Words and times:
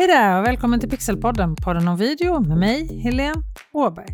Hej 0.00 0.08
där 0.08 0.40
och 0.40 0.46
välkommen 0.46 0.80
till 0.80 0.90
Pixelpodden, 0.90 1.56
podden 1.56 1.88
om 1.88 1.96
video 1.96 2.40
med 2.40 2.58
mig, 2.58 3.00
Helene 3.00 3.42
Åberg. 3.72 4.06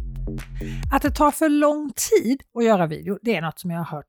Att 0.93 1.03
det 1.03 1.11
tar 1.11 1.31
för 1.31 1.49
lång 1.49 1.93
tid 2.11 2.43
att 2.55 2.65
göra 2.65 2.87
video, 2.87 3.19
det 3.23 3.37
är 3.37 3.43
något 3.43 3.59
som 3.59 3.71
jag 3.71 3.79
har 3.79 3.97
hört 3.97 4.07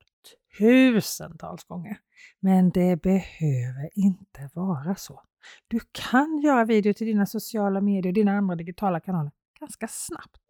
tusentals 0.58 1.64
gånger. 1.64 1.98
Men 2.40 2.70
det 2.70 3.02
behöver 3.02 3.90
inte 3.94 4.50
vara 4.54 4.94
så. 4.94 5.22
Du 5.68 5.80
kan 5.92 6.38
göra 6.38 6.64
video 6.64 6.94
till 6.94 7.06
dina 7.06 7.26
sociala 7.26 7.80
medier 7.80 8.10
och 8.10 8.14
dina 8.14 8.32
andra 8.32 8.56
digitala 8.56 9.00
kanaler 9.00 9.30
ganska 9.60 9.88
snabbt. 9.88 10.42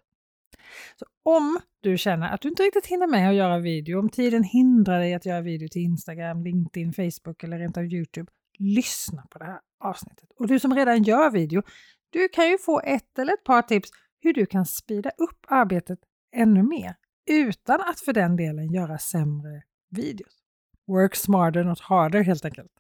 Så 0.97 1.07
om 1.23 1.61
du 1.83 1.99
känner 1.99 2.29
att 2.29 2.41
du 2.41 2.49
inte 2.49 2.63
riktigt 2.63 2.87
hinner 2.87 3.07
med 3.07 3.29
att 3.29 3.35
göra 3.35 3.59
video, 3.59 3.99
om 3.99 4.09
tiden 4.09 4.43
hindrar 4.43 4.99
dig 4.99 5.15
att 5.15 5.27
göra 5.27 5.41
video 5.41 5.69
till 5.69 5.83
Instagram, 5.83 6.45
LinkedIn, 6.45 6.93
Facebook 6.93 7.43
eller 7.43 7.59
rent 7.59 7.77
av 7.77 7.85
Youtube, 7.85 8.33
lyssna 8.59 9.27
på 9.31 9.39
det 9.39 9.45
här 9.45 9.61
avsnittet. 9.81 10.29
Och 10.39 10.47
du 10.47 10.61
som 10.61 10.75
redan 10.75 11.03
gör 11.03 11.31
video, 11.31 11.63
du 12.11 12.29
kan 12.29 12.49
ju 12.49 12.59
få 12.59 12.81
ett 12.81 13.19
eller 13.19 13.33
ett 13.33 13.45
par 13.45 13.63
tips 13.63 13.91
hur 14.21 14.33
du 14.33 14.47
kan 14.47 14.67
spida 14.67 15.11
upp 15.11 15.47
arbetet 15.49 15.99
ännu 16.37 16.63
mer 16.63 16.97
utan 17.31 17.81
att 17.81 18.01
för 18.01 18.13
den 18.13 18.37
delen 18.37 18.73
göra 18.73 18.99
sämre 18.99 19.63
videos. 19.91 20.33
Work 20.87 21.15
smarter, 21.15 21.65
not 21.65 21.81
harder 21.81 22.23
helt 22.23 22.45
enkelt. 22.45 22.73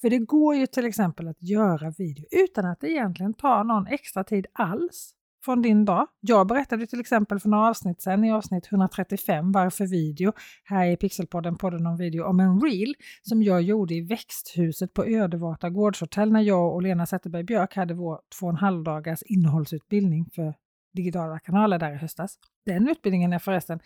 För 0.00 0.10
det 0.10 0.18
går 0.18 0.54
ju 0.54 0.66
till 0.66 0.84
exempel 0.84 1.28
att 1.28 1.42
göra 1.42 1.90
video 1.90 2.24
utan 2.30 2.64
att 2.64 2.80
det 2.80 2.90
egentligen 2.90 3.34
tar 3.34 3.64
någon 3.64 3.86
extra 3.86 4.24
tid 4.24 4.46
alls 4.52 5.14
från 5.48 5.62
din 5.62 5.84
dag. 5.84 6.06
Jag 6.20 6.46
berättade 6.46 6.86
till 6.86 7.00
exempel 7.00 7.40
för 7.40 7.48
några 7.48 7.68
avsnitt 7.68 8.02
sedan 8.02 8.24
i 8.24 8.32
avsnitt 8.32 8.72
135 8.72 9.52
Varför 9.52 9.86
video 9.86 10.32
här 10.64 10.86
i 10.86 10.96
Pixelpodden, 10.96 11.56
podden 11.56 11.86
om 11.86 11.96
video, 11.96 12.24
om 12.24 12.40
en 12.40 12.60
reel 12.60 12.94
som 13.22 13.42
jag 13.42 13.62
gjorde 13.62 13.94
i 13.94 14.00
växthuset 14.00 14.94
på 14.94 15.04
Ödevata 15.04 15.70
gårdshotell 15.70 16.32
när 16.32 16.40
jag 16.40 16.74
och 16.74 16.82
Lena 16.82 17.06
Zetterberg 17.06 17.44
Björk 17.44 17.76
hade 17.76 17.94
vår 17.94 18.20
två 18.38 18.46
och 18.46 18.52
en 18.52 18.56
halv 18.56 18.84
dagars 18.84 19.22
innehållsutbildning 19.22 20.30
för 20.34 20.54
digitala 20.94 21.38
kanaler 21.38 21.78
där 21.78 21.92
i 21.92 21.96
höstas. 21.96 22.38
Den 22.66 22.88
utbildningen 22.88 23.32
är 23.32 23.38
förresten 23.38 23.80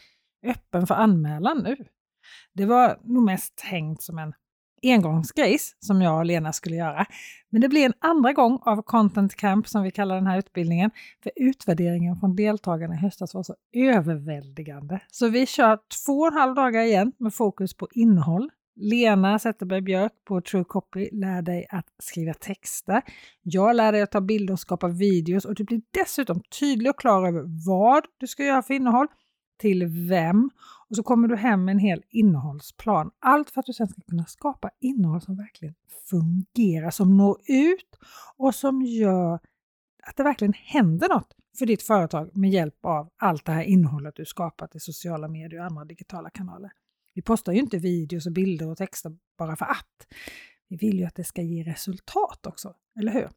öppen 0.46 0.86
för 0.86 0.94
anmälan 0.94 1.58
nu. 1.58 1.76
Det 2.54 2.66
var 2.66 2.98
nog 3.04 3.24
mest 3.24 3.56
tänkt 3.70 4.02
som 4.02 4.18
en 4.18 4.32
engångsgrejs 4.82 5.76
som 5.80 6.02
jag 6.02 6.18
och 6.18 6.24
Lena 6.24 6.52
skulle 6.52 6.76
göra. 6.76 7.06
Men 7.50 7.60
det 7.60 7.68
blir 7.68 7.86
en 7.86 7.94
andra 7.98 8.32
gång 8.32 8.58
av 8.62 8.82
Content 8.82 9.36
Camp 9.36 9.68
som 9.68 9.82
vi 9.82 9.90
kallar 9.90 10.14
den 10.14 10.26
här 10.26 10.38
utbildningen. 10.38 10.90
För 11.22 11.32
utvärderingen 11.36 12.16
från 12.16 12.36
deltagarna 12.36 12.94
i 12.94 12.98
höstas 12.98 13.34
var 13.34 13.42
så 13.42 13.54
överväldigande. 13.72 15.00
Så 15.10 15.28
vi 15.28 15.46
kör 15.46 15.78
två 16.06 16.12
och 16.12 16.26
en 16.26 16.32
halv 16.32 16.54
dagar 16.54 16.82
igen 16.82 17.12
med 17.18 17.34
fokus 17.34 17.74
på 17.74 17.88
innehåll. 17.92 18.50
Lena 18.76 19.38
Zetterberg 19.38 19.80
Björk 19.80 20.12
på 20.24 20.40
True 20.40 20.64
Copy 20.64 21.08
lär 21.12 21.42
dig 21.42 21.66
att 21.70 21.86
skriva 21.98 22.34
texter. 22.34 23.02
Jag 23.42 23.76
lär 23.76 23.92
dig 23.92 24.02
att 24.02 24.10
ta 24.10 24.20
bilder 24.20 24.52
och 24.52 24.60
skapa 24.60 24.88
videos 24.88 25.44
och 25.44 25.54
du 25.54 25.64
blir 25.64 25.82
dessutom 25.90 26.40
tydlig 26.60 26.90
och 26.90 26.98
klar 26.98 27.28
över 27.28 27.66
vad 27.66 28.04
du 28.18 28.26
ska 28.26 28.44
göra 28.44 28.62
för 28.62 28.74
innehåll 28.74 29.06
till 29.60 29.86
vem 30.08 30.50
och 30.92 30.96
så 30.96 31.02
kommer 31.02 31.28
du 31.28 31.36
hem 31.36 31.64
med 31.64 31.72
en 31.72 31.78
hel 31.78 32.02
innehållsplan. 32.08 33.10
Allt 33.18 33.50
för 33.50 33.60
att 33.60 33.66
du 33.66 33.72
sen 33.72 33.88
ska 33.88 34.00
kunna 34.00 34.24
skapa 34.24 34.70
innehåll 34.80 35.20
som 35.20 35.36
verkligen 35.36 35.74
fungerar, 36.10 36.90
som 36.90 37.16
når 37.16 37.40
ut 37.48 37.98
och 38.36 38.54
som 38.54 38.82
gör 38.82 39.34
att 40.02 40.16
det 40.16 40.22
verkligen 40.22 40.52
händer 40.52 41.08
något 41.08 41.34
för 41.58 41.66
ditt 41.66 41.82
företag 41.82 42.36
med 42.36 42.50
hjälp 42.50 42.86
av 42.86 43.10
allt 43.16 43.44
det 43.44 43.52
här 43.52 43.62
innehållet 43.62 44.16
du 44.16 44.24
skapat 44.24 44.76
i 44.76 44.80
sociala 44.80 45.28
medier 45.28 45.60
och 45.60 45.66
andra 45.66 45.84
digitala 45.84 46.30
kanaler. 46.30 46.72
Vi 47.14 47.22
postar 47.22 47.52
ju 47.52 47.58
inte 47.58 47.78
videos 47.78 48.26
och 48.26 48.32
bilder 48.32 48.68
och 48.68 48.76
texter 48.76 49.16
bara 49.38 49.56
för 49.56 49.66
att. 49.66 50.06
Vi 50.68 50.76
vill 50.76 50.98
ju 50.98 51.04
att 51.04 51.14
det 51.14 51.24
ska 51.24 51.42
ge 51.42 51.64
resultat 51.64 52.46
också, 52.46 52.74
eller 52.98 53.12
hur? 53.12 53.28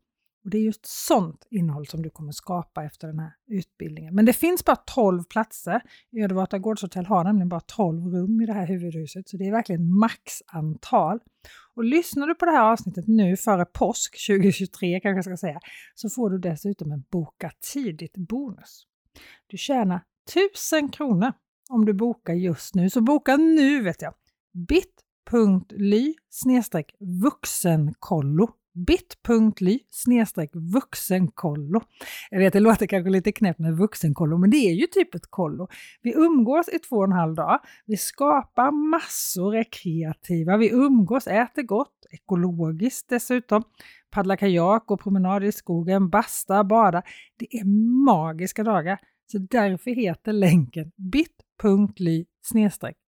Och 0.45 0.51
Det 0.51 0.57
är 0.57 0.61
just 0.61 0.85
sånt 0.85 1.47
innehåll 1.49 1.87
som 1.87 2.01
du 2.01 2.09
kommer 2.09 2.31
skapa 2.31 2.83
efter 2.83 3.07
den 3.07 3.19
här 3.19 3.31
utbildningen. 3.47 4.15
Men 4.15 4.25
det 4.25 4.33
finns 4.33 4.65
bara 4.65 4.75
12 4.75 5.23
platser. 5.23 5.81
Ödevata 6.17 6.59
Gårdshotell 6.59 7.05
har 7.05 7.23
nämligen 7.23 7.49
bara 7.49 7.59
12 7.59 8.05
rum 8.05 8.41
i 8.41 8.45
det 8.45 8.53
här 8.53 8.67
huvudhuset, 8.67 9.29
så 9.29 9.37
det 9.37 9.47
är 9.47 9.51
verkligen 9.51 9.97
maxantal. 9.97 11.19
Och 11.75 11.83
lyssnar 11.83 12.27
du 12.27 12.35
på 12.35 12.45
det 12.45 12.51
här 12.51 12.71
avsnittet 12.71 13.07
nu 13.07 13.37
före 13.37 13.65
påsk 13.65 14.27
2023 14.27 14.99
kanske 14.99 15.17
jag 15.17 15.25
ska 15.25 15.47
säga, 15.47 15.59
så 15.95 16.09
får 16.09 16.29
du 16.29 16.37
dessutom 16.37 16.91
en 16.91 17.03
boka 17.11 17.51
tidigt-bonus. 17.73 18.87
Du 19.47 19.57
tjänar 19.57 20.01
1000 20.53 20.89
kronor 20.89 21.33
om 21.69 21.85
du 21.85 21.93
bokar 21.93 22.33
just 22.33 22.75
nu, 22.75 22.89
så 22.89 23.01
boka 23.01 23.37
nu 23.37 23.81
vet 23.81 24.01
jag! 24.01 24.13
bit.ly 24.67 26.13
vuxenkollo 26.99 28.49
bit.ly 28.75 29.79
vuxenkollo. 30.53 31.81
Jag 32.29 32.39
vet, 32.39 32.53
det 32.53 32.59
låter 32.59 32.87
kanske 32.87 33.09
lite 33.09 33.31
knäppt 33.31 33.59
med 33.59 33.77
vuxenkollo, 33.77 34.37
men 34.37 34.49
det 34.49 34.57
är 34.57 34.73
ju 34.73 34.87
typ 34.87 35.15
ett 35.15 35.27
kollo. 35.29 35.67
Vi 36.01 36.13
umgås 36.13 36.69
i 36.69 36.79
två 36.79 36.95
och 36.95 37.03
en 37.03 37.11
halv 37.11 37.35
dag. 37.35 37.59
Vi 37.85 37.97
skapar 37.97 38.71
massor, 38.71 39.55
är 39.55 39.65
kreativa, 39.71 40.57
vi 40.57 40.69
umgås, 40.69 41.27
äter 41.27 41.63
gott, 41.63 42.05
ekologiskt 42.11 43.09
dessutom, 43.09 43.63
paddlar 44.09 44.35
kajak 44.35 44.91
och 44.91 45.01
promenader 45.01 45.47
i 45.47 45.51
skogen, 45.51 46.09
basta, 46.09 46.63
bada. 46.63 47.01
Det 47.37 47.57
är 47.57 47.65
magiska 48.05 48.63
dagar. 48.63 48.99
Så 49.31 49.37
därför 49.37 49.91
heter 49.91 50.33
länken 50.33 50.91
bit.ly 50.97 52.25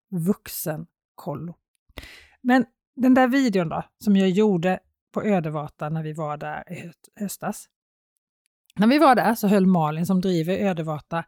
vuxenkollo. 0.10 1.56
Men 2.42 2.66
den 2.96 3.14
där 3.14 3.28
videon 3.28 3.70
då, 3.70 3.84
som 4.04 4.16
jag 4.16 4.30
gjorde 4.30 4.80
på 5.18 5.24
Ödevata 5.24 5.90
när 5.90 6.04
vi 6.04 6.14
var 6.14 6.38
där 6.38 6.74
i 6.74 6.92
höstas. 7.16 7.66
När 8.76 8.88
vi 8.88 9.00
var 9.00 9.16
där 9.16 9.36
så 9.36 9.48
höll 9.48 9.66
Malin 9.66 10.06
som 10.06 10.22
driver 10.22 10.58
Ödevata 10.58 11.24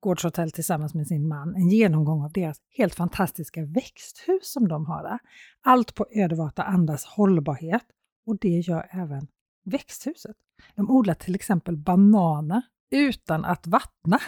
gårdshotell 0.00 0.50
tillsammans 0.50 0.94
med 0.94 1.06
sin 1.06 1.28
man 1.28 1.54
en 1.54 1.68
genomgång 1.68 2.24
av 2.24 2.32
deras 2.32 2.56
helt 2.70 2.94
fantastiska 2.94 3.64
växthus 3.64 4.52
som 4.52 4.68
de 4.68 4.86
har 4.86 5.02
där. 5.02 5.18
Allt 5.62 5.94
på 5.94 6.06
Ödevata 6.14 6.62
andas 6.62 7.04
hållbarhet 7.04 7.84
och 8.26 8.38
det 8.38 8.48
gör 8.48 8.88
även 8.90 9.26
växthuset. 9.64 10.36
De 10.74 10.90
odlar 10.90 11.14
till 11.14 11.34
exempel 11.34 11.76
bananer 11.76 12.62
utan 12.90 13.44
att 13.44 13.66
vattna 13.66 14.18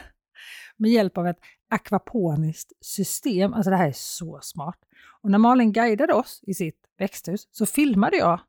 med 0.77 0.91
hjälp 0.91 1.19
av 1.19 1.27
ett 1.27 1.41
akvaponiskt 1.71 2.73
system. 2.81 3.55
Alltså 3.55 3.71
det 3.71 3.77
här 3.77 3.89
är 3.89 3.95
så 3.97 4.41
smart. 4.43 4.79
Och 5.23 5.31
när 5.31 5.39
Malin 5.39 5.73
guidade 5.73 6.13
oss 6.13 6.41
i 6.47 6.55
sitt 6.55 6.81
växthus 6.99 7.49
så 7.51 7.67
filmade 7.67 8.17
jag 8.17 8.41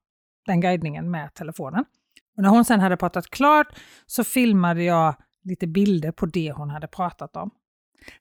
den 0.47 0.62
guidningen 0.62 1.12
med 1.12 1.34
telefonen. 1.34 1.85
Och 2.38 2.44
när 2.44 2.50
hon 2.50 2.66
sen 2.66 2.80
hade 2.80 2.97
pratat 2.97 3.30
klart 3.30 3.68
så 4.06 4.24
filmade 4.24 4.84
jag 4.84 5.16
lite 5.44 5.68
bilder 5.68 6.12
på 6.12 6.25
det 6.25 6.52
hon 6.52 6.69
hade 6.69 6.88
pratat 6.88 7.35
om. 7.35 7.52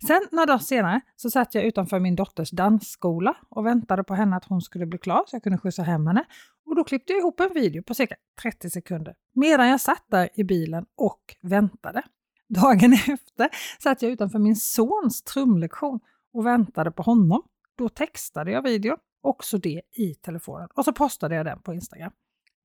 Sen 0.07 0.21
några 0.33 0.47
dagar 0.47 0.59
senare 0.59 1.01
så 1.17 1.31
satt 1.31 1.55
jag 1.55 1.65
utanför 1.65 2.01
min 2.01 2.17
dotters 2.17 2.51
dansskola 2.51 3.37
och 3.49 3.67
väntade 3.67 4.05
på 4.05 4.15
henne 4.15 4.37
att 4.37 4.45
hon 4.45 4.61
skulle 4.61 4.87
bli 4.87 4.99
klar 4.99 5.25
så 5.27 5.37
jag 5.37 5.43
kunde 5.43 5.59
skjutsa 5.59 5.83
hem 5.83 6.07
henne. 6.07 6.25
Och 6.67 6.77
då 6.77 6.85
klippte 6.85 7.13
jag 7.13 7.21
ihop 7.21 7.41
en 7.41 7.55
video 7.55 7.83
på 7.83 7.95
cirka 7.95 8.15
30 8.43 8.71
sekunder 8.71 9.15
medan 9.35 9.69
jag 9.69 9.81
satt 9.81 10.05
där 10.11 10.29
i 10.35 10.45
bilen 10.45 10.87
och 10.97 11.21
väntade. 11.43 12.03
Dagen 12.49 12.93
efter 13.09 13.49
satt 13.79 14.03
jag 14.03 14.13
utanför 14.13 14.39
min 14.39 14.57
sons 14.57 15.23
trumlektion 15.23 16.01
och 16.33 16.47
väntade 16.47 16.91
på 16.91 17.03
honom. 17.03 17.43
Då 17.79 17.89
textade 17.89 18.51
jag 18.51 18.63
videon 18.63 18.97
också 19.27 19.59
det 19.59 19.83
i 19.93 20.15
telefonen 20.15 20.69
och 20.75 20.85
så 20.85 20.93
postade 20.93 21.35
jag 21.35 21.47
den 21.47 21.63
på 21.63 21.75
Instagram. 21.75 22.13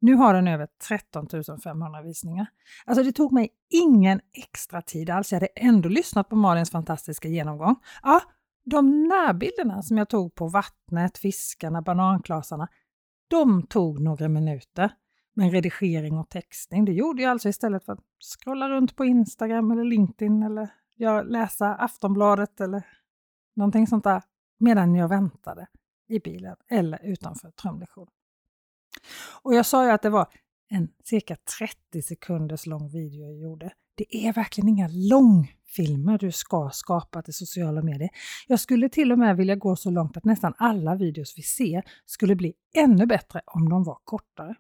Nu 0.02 0.16
har 0.16 0.34
den 0.34 0.48
över 0.48 0.68
13 0.88 1.28
500 1.64 2.02
visningar. 2.02 2.48
Alltså 2.86 3.04
det 3.04 3.12
tog 3.12 3.32
mig 3.32 3.50
ingen 3.70 4.22
extra 4.34 4.82
tid 4.82 5.10
alls. 5.10 5.32
Jag 5.32 5.40
hade 5.40 5.48
ändå 5.56 5.90
lyssnat 5.90 6.30
på 6.30 6.36
Malins 6.36 6.72
fantastiska 6.72 7.28
genomgång. 7.28 7.76
Ja, 8.04 8.22
de 8.66 9.08
närbilderna 9.08 9.82
som 9.82 9.98
jag 9.98 10.10
tog 10.10 10.36
på 10.36 10.48
vattnet, 10.48 11.18
fiskarna, 11.18 11.82
bananklasarna, 11.82 12.68
de 13.28 13.68
tog 13.68 14.00
några 14.00 14.30
minuter. 14.30 14.92
Men 15.34 15.52
redigering 15.52 16.18
och 16.18 16.30
textning, 16.30 16.86
det 16.86 16.94
gjorde 16.94 17.22
jag 17.22 17.32
alltså 17.32 17.50
istället 17.50 17.86
för 17.86 17.94
att 17.94 18.00
scrolla 18.40 18.70
runt 18.70 18.96
på 18.96 19.06
Instagram 19.06 19.72
eller 19.72 19.84
LinkedIn 19.84 20.44
eller 20.44 20.70
läsa 21.24 21.76
Aftonbladet 21.76 22.62
eller 22.62 22.86
någonting 23.56 23.88
sånt 23.88 24.04
där 24.04 24.24
medan 24.60 24.96
jag 24.96 25.08
väntade 25.08 25.68
i 26.12 26.20
bilen 26.20 26.56
eller 26.70 27.00
utanför 27.04 27.52
trumlektionen. 27.52 28.12
Och 29.42 29.56
jag 29.56 29.66
sa 29.66 29.86
ju 29.86 29.92
att 29.92 30.02
det 30.02 30.10
var 30.10 30.28
en 30.70 30.90
cirka 31.04 31.38
30 31.60 32.02
sekunders 32.02 32.66
lång 32.66 32.90
video 32.90 33.26
jag 33.26 33.38
gjorde. 33.38 33.74
Det 33.96 34.28
är 34.28 34.34
verkligen 34.34 34.70
inga 34.70 34.90
långfilmer 34.92 36.18
du 36.18 36.32
ska 36.32 36.70
skapa 36.74 37.22
till 37.22 37.34
sociala 37.34 37.82
medier. 37.82 38.10
Jag 38.48 38.60
skulle 38.60 38.90
till 38.90 39.12
och 39.12 39.20
med 39.20 39.38
vilja 39.38 39.56
gå 39.56 39.76
så 39.76 39.90
långt 39.90 40.18
att 40.18 40.26
nästan 40.26 40.54
alla 40.58 40.96
videos 40.96 41.38
vi 41.38 41.42
ser 41.42 41.84
skulle 42.06 42.36
bli 42.36 42.54
ännu 42.76 43.06
bättre 43.06 43.42
om 43.46 43.70
de 43.70 43.84
var 43.84 43.98
kortare. 44.04 44.56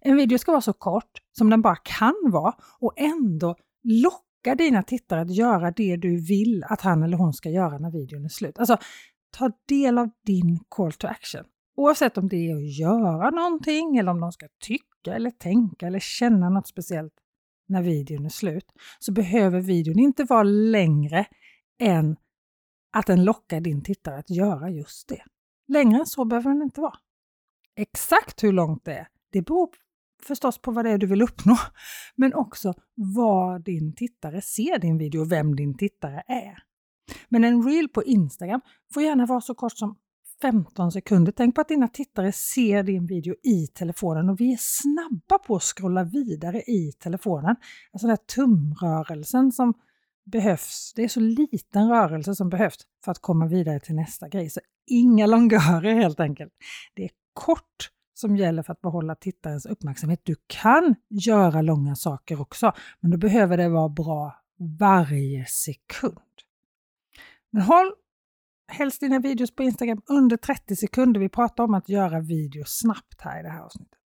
En 0.00 0.16
video 0.16 0.38
ska 0.38 0.52
vara 0.52 0.60
så 0.60 0.72
kort 0.72 1.22
som 1.38 1.50
den 1.50 1.62
bara 1.62 1.76
kan 1.76 2.14
vara 2.24 2.54
och 2.80 2.92
ändå 2.96 3.56
locka 3.84 4.54
dina 4.54 4.82
tittare 4.82 5.20
att 5.20 5.34
göra 5.34 5.70
det 5.70 5.96
du 5.96 6.20
vill 6.20 6.64
att 6.64 6.80
han 6.80 7.02
eller 7.02 7.16
hon 7.16 7.32
ska 7.32 7.50
göra 7.50 7.78
när 7.78 7.90
videon 7.90 8.24
är 8.24 8.28
slut. 8.28 8.58
Alltså, 8.58 8.78
ta 9.30 9.52
del 9.68 9.98
av 9.98 10.10
din 10.26 10.58
call 10.68 10.92
to 10.92 11.06
action. 11.06 11.44
Oavsett 11.76 12.18
om 12.18 12.28
det 12.28 12.36
är 12.36 12.56
att 12.56 12.78
göra 12.78 13.30
någonting 13.30 13.96
eller 13.96 14.12
om 14.12 14.20
de 14.20 14.32
ska 14.32 14.46
tycka 14.60 15.14
eller 15.14 15.30
tänka 15.30 15.86
eller 15.86 15.98
känna 15.98 16.48
något 16.48 16.68
speciellt 16.68 17.14
när 17.68 17.82
videon 17.82 18.24
är 18.24 18.28
slut, 18.28 18.72
så 18.98 19.12
behöver 19.12 19.60
videon 19.60 19.98
inte 19.98 20.24
vara 20.24 20.42
längre 20.42 21.26
än 21.80 22.16
att 22.92 23.06
den 23.06 23.24
lockar 23.24 23.60
din 23.60 23.82
tittare 23.82 24.18
att 24.18 24.30
göra 24.30 24.70
just 24.70 25.08
det. 25.08 25.22
Längre 25.68 25.98
än 25.98 26.06
så 26.06 26.24
behöver 26.24 26.50
den 26.50 26.62
inte 26.62 26.80
vara. 26.80 26.98
Exakt 27.76 28.44
hur 28.44 28.52
långt 28.52 28.84
det 28.84 28.94
är, 28.94 29.08
det 29.32 29.42
beror 29.42 29.68
förstås 30.22 30.58
på 30.58 30.70
vad 30.70 30.84
det 30.84 30.90
är 30.90 30.98
du 30.98 31.06
vill 31.06 31.22
uppnå, 31.22 31.56
men 32.16 32.34
också 32.34 32.74
vad 32.94 33.64
din 33.64 33.94
tittare 33.94 34.42
ser 34.42 34.78
din 34.78 34.98
video 34.98 35.20
och 35.20 35.32
vem 35.32 35.56
din 35.56 35.76
tittare 35.76 36.22
är. 36.26 36.67
Men 37.28 37.44
en 37.44 37.62
reel 37.62 37.88
på 37.88 38.04
Instagram 38.04 38.60
får 38.94 39.02
gärna 39.02 39.26
vara 39.26 39.40
så 39.40 39.54
kort 39.54 39.78
som 39.78 39.96
15 40.42 40.92
sekunder. 40.92 41.32
Tänk 41.32 41.54
på 41.54 41.60
att 41.60 41.68
dina 41.68 41.88
tittare 41.88 42.32
ser 42.32 42.82
din 42.82 43.06
video 43.06 43.34
i 43.42 43.66
telefonen 43.66 44.28
och 44.28 44.40
vi 44.40 44.52
är 44.52 44.58
snabba 44.60 45.38
på 45.38 45.56
att 45.56 45.62
scrolla 45.62 46.04
vidare 46.04 46.62
i 46.62 46.92
telefonen. 46.98 47.56
Alltså 47.92 48.06
den 48.06 48.10
här 48.10 48.34
tumrörelsen 48.34 49.52
som 49.52 49.74
behövs. 50.24 50.92
Det 50.96 51.04
är 51.04 51.08
så 51.08 51.20
liten 51.20 51.88
rörelse 51.88 52.34
som 52.34 52.48
behövs 52.48 52.76
för 53.04 53.12
att 53.12 53.18
komma 53.18 53.46
vidare 53.46 53.80
till 53.80 53.94
nästa 53.94 54.28
grej. 54.28 54.50
Så 54.50 54.60
inga 54.86 55.26
longörer 55.26 55.94
helt 55.94 56.20
enkelt. 56.20 56.52
Det 56.94 57.04
är 57.04 57.10
kort 57.32 57.90
som 58.14 58.36
gäller 58.36 58.62
för 58.62 58.72
att 58.72 58.80
behålla 58.80 59.14
tittarens 59.14 59.66
uppmärksamhet. 59.66 60.20
Du 60.22 60.36
kan 60.46 60.94
göra 61.08 61.62
långa 61.62 61.96
saker 61.96 62.40
också, 62.40 62.72
men 63.00 63.10
då 63.10 63.16
behöver 63.16 63.56
det 63.56 63.68
vara 63.68 63.88
bra 63.88 64.34
varje 64.78 65.46
sekund. 65.46 66.18
Men 67.52 67.62
håll 67.62 67.92
helst 68.72 69.00
dina 69.00 69.18
videos 69.18 69.50
på 69.50 69.62
Instagram 69.62 70.02
under 70.06 70.36
30 70.36 70.76
sekunder. 70.76 71.20
Vi 71.20 71.28
pratar 71.28 71.64
om 71.64 71.74
att 71.74 71.88
göra 71.88 72.20
videos 72.20 72.78
snabbt 72.78 73.20
här 73.20 73.40
i 73.40 73.42
det 73.42 73.48
här 73.48 73.60
avsnittet. 73.60 73.98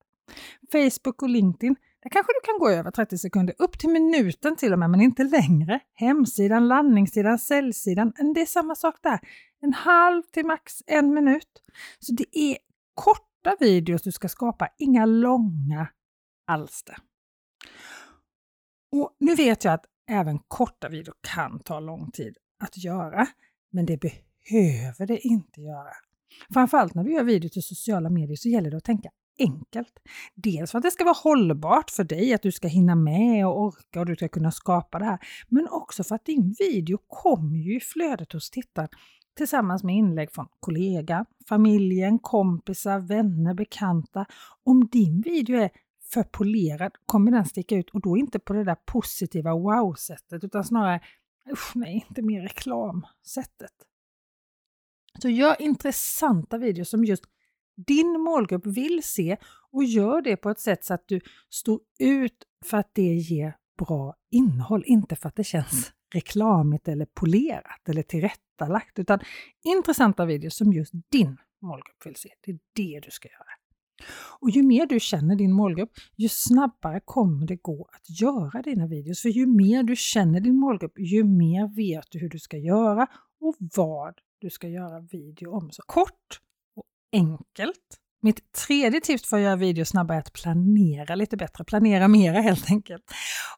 Facebook 0.73 1.23
och 1.23 1.29
LinkedIn, 1.29 1.77
där 2.03 2.11
kanske 2.11 2.33
du 2.33 2.47
kan 2.47 2.59
gå 2.59 2.71
över 2.71 2.91
30 2.91 3.19
sekunder, 3.19 3.55
upp 3.59 3.79
till 3.79 3.91
minuten 3.91 4.57
till 4.57 4.73
och 4.73 4.79
med, 4.79 4.91
men 4.91 5.01
inte 5.01 5.25
längre. 5.25 5.81
Hemsidan, 5.95 6.69
landningssidan, 6.69 7.39
säljsidan, 7.39 8.13
det 8.35 8.41
är 8.41 8.47
samma 8.47 8.75
sak 8.75 8.95
där. 9.03 9.21
En 9.61 9.73
halv 9.73 10.23
till 10.23 10.47
max 10.47 10.73
en 10.87 11.15
minut. 11.15 11.63
Så 11.99 12.13
det 12.13 12.39
är 12.39 12.59
korta 12.95 13.57
videos 13.61 14.03
du 14.03 14.13
ska 14.13 14.29
skapa, 14.29 14.69
inga 14.79 15.07
långa 15.07 15.89
alster. 16.47 16.97
Och 18.93 19.17
nu 19.21 19.35
vet 19.35 19.65
jag 19.65 19.75
att 19.75 19.85
även 20.11 20.39
korta 20.49 20.89
videor 20.89 21.15
kan 21.21 21.61
ta 21.61 21.81
lång 21.81 22.11
tid 22.11 22.37
att 22.61 22.85
göra, 22.85 23.27
men 23.71 23.87
det 23.87 24.01
behöver 24.01 25.07
det 25.07 25.19
inte 25.19 25.61
göra. 25.61 25.93
Framförallt 26.53 26.95
när 26.95 27.05
du 27.05 27.13
gör 27.13 27.25
video 27.25 27.49
till 27.49 27.63
sociala 27.63 28.11
medier 28.11 28.37
så 28.37 28.49
gäller 28.49 28.71
det 28.71 28.77
att 28.77 28.85
tänka 28.85 29.11
enkelt. 29.39 29.93
Dels 30.35 30.71
för 30.71 30.79
att 30.79 30.85
det 30.85 30.91
ska 30.91 31.05
vara 31.05 31.17
hållbart 31.23 31.91
för 31.91 32.05
dig, 32.05 32.35
att 32.35 32.43
du 32.43 32.53
ska 32.53 32.69
hinna 32.69 32.95
med 32.95 33.47
och 33.47 33.61
orka 33.61 34.01
och 34.01 34.07
du 34.07 34.17
ska 34.17 34.29
kunna 34.29 34.51
skapa 34.51 34.99
det 34.99 35.05
här. 35.05 35.19
Men 35.49 35.69
också 35.71 36.05
för 36.05 36.15
att 36.15 36.25
din 36.25 36.55
video 36.59 36.99
kommer 37.07 37.59
ju 37.59 37.77
i 37.77 37.81
flödet 37.81 38.33
hos 38.33 38.51
tittaren 38.51 38.89
tillsammans 39.37 39.85
med 39.85 39.95
inlägg 39.95 40.33
från 40.33 40.47
kollega, 40.61 41.25
familjen, 41.49 42.19
kompisar, 42.19 42.99
vänner, 42.99 43.55
bekanta. 43.55 44.27
Om 44.65 44.89
din 44.89 45.21
video 45.21 45.57
är 45.57 45.71
för 46.13 46.23
polerad 46.23 46.93
kommer 47.07 47.33
den 47.33 47.45
sticka 47.45 47.77
ut 47.77 47.91
och 47.91 48.01
då 48.01 48.17
inte 48.17 48.39
på 48.39 48.53
det 48.53 48.65
där 48.65 48.77
positiva 48.87 49.55
wow-sättet 49.55 50.45
utan 50.45 50.65
snarare 50.65 51.01
usch 51.53 51.73
nej, 51.75 52.07
inte 52.09 52.23
mer 52.23 52.43
reklamsättet. 52.43 53.73
Så 55.23 55.29
gör 55.29 55.63
intressanta 55.63 56.59
videos 56.59 56.91
som 56.91 57.05
just 57.05 57.25
din 57.77 58.21
målgrupp 58.21 58.67
vill 58.67 59.03
se 59.03 59.37
och 59.73 59.85
gör 59.85 60.23
det 60.23 60.37
på 60.37 60.51
ett 60.51 60.61
sätt 60.61 60.85
så 60.85 60.95
att 60.95 61.09
du 61.09 61.21
står 61.51 61.81
ut 61.99 62.45
för 62.65 62.77
att 62.77 62.91
det 62.95 63.15
ger 63.15 63.57
bra 63.79 64.15
innehåll, 64.31 64.83
inte 64.87 65.17
för 65.17 65.29
att 65.29 65.37
det 65.37 65.45
känns 65.45 65.93
reklamigt 66.15 66.89
eller 66.89 67.07
polerat 67.07 67.89
eller 67.89 68.03
tillrättalagt, 68.03 68.99
utan 68.99 69.21
intressanta 69.63 70.25
videos 70.25 70.57
som 70.57 70.73
just 70.73 70.93
din 71.09 71.37
målgrupp 71.63 72.07
vill 72.07 72.17
se. 72.17 72.31
Det 72.41 72.51
är 72.51 72.59
det 72.73 73.01
du 73.01 73.11
ska 73.11 73.29
göra. 73.29 73.60
Och 74.41 74.51
ju 74.51 74.63
mer 74.63 74.87
du 74.87 75.01
känner 75.01 75.37
din 75.37 75.53
målgrupp, 75.53 75.91
ju 76.17 76.29
snabbare 76.29 77.01
kommer 77.05 77.47
det 77.47 77.57
gå 77.57 77.89
att 77.93 78.21
göra 78.21 78.63
dina 78.63 78.87
videos. 78.87 79.23
För 79.23 79.29
ju 79.29 79.47
mer 79.47 79.83
du 79.83 79.97
känner 79.97 80.41
din 80.41 80.57
målgrupp, 80.57 80.99
ju 80.99 81.25
mer 81.25 81.77
vet 81.77 82.07
du 82.11 82.19
hur 82.19 82.29
du 82.29 82.39
ska 82.39 82.57
göra 82.57 83.07
och 83.41 83.57
vad 83.77 84.15
du 84.39 84.51
ska 84.51 84.69
göra 84.69 85.01
video 85.01 85.51
om. 85.51 85.71
Så 85.71 85.83
kort 85.83 86.41
och 86.77 86.85
enkelt. 87.13 88.00
Mitt 88.23 88.53
tredje 88.53 89.01
tips 89.01 89.29
för 89.29 89.37
att 89.37 89.43
göra 89.43 89.57
videos 89.57 89.89
snabbare 89.89 90.17
är 90.17 90.21
att 90.21 90.33
planera 90.33 91.15
lite 91.15 91.37
bättre, 91.37 91.65
planera 91.65 92.09
mera 92.09 92.41
helt 92.41 92.71
enkelt. 92.71 93.05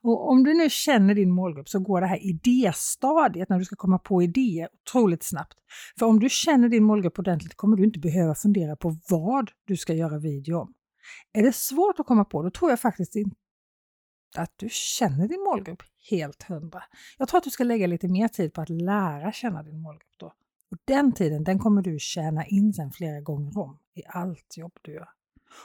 Och 0.02 0.30
om 0.30 0.44
du 0.44 0.54
nu 0.54 0.70
känner 0.70 1.14
din 1.14 1.30
målgrupp 1.30 1.68
så 1.68 1.78
går 1.78 2.00
det 2.00 2.06
här 2.06 2.26
idéstadiet 2.26 3.48
när 3.48 3.58
du 3.58 3.64
ska 3.64 3.76
komma 3.76 3.98
på 3.98 4.22
idéer 4.22 4.68
otroligt 4.82 5.22
snabbt. 5.22 5.58
För 5.98 6.06
om 6.06 6.20
du 6.20 6.28
känner 6.30 6.68
din 6.68 6.84
målgrupp 6.84 7.18
ordentligt 7.18 7.54
kommer 7.54 7.76
du 7.76 7.84
inte 7.84 7.98
behöva 7.98 8.34
fundera 8.34 8.76
på 8.76 8.96
vad 9.08 9.50
du 9.66 9.76
ska 9.76 9.94
göra 9.94 10.18
video 10.18 10.58
om. 10.58 10.74
Är 11.32 11.42
det 11.42 11.52
svårt 11.52 12.00
att 12.00 12.06
komma 12.06 12.24
på, 12.24 12.42
då 12.42 12.50
tror 12.50 12.70
jag 12.70 12.80
faktiskt 12.80 13.16
inte 13.16 13.36
att 14.36 14.52
du 14.56 14.68
känner 14.70 15.28
din 15.28 15.44
målgrupp 15.44 15.82
helt 16.10 16.42
hundra. 16.42 16.82
Jag 17.18 17.28
tror 17.28 17.38
att 17.38 17.44
du 17.44 17.50
ska 17.50 17.64
lägga 17.64 17.86
lite 17.86 18.08
mer 18.08 18.28
tid 18.28 18.52
på 18.52 18.60
att 18.60 18.68
lära 18.68 19.32
känna 19.32 19.62
din 19.62 19.82
målgrupp 19.82 20.18
då. 20.18 20.32
Och 20.72 20.78
den 20.84 21.12
tiden, 21.12 21.44
den 21.44 21.58
kommer 21.58 21.82
du 21.82 21.98
tjäna 21.98 22.46
in 22.46 22.72
sen 22.72 22.92
flera 22.92 23.20
gånger 23.20 23.58
om 23.58 23.78
i 23.94 24.02
allt 24.06 24.56
jobb 24.56 24.78
du 24.82 24.92
gör. 24.92 25.08